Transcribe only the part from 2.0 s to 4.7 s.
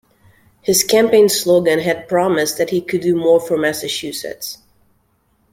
promised that he could do more for Massachusetts.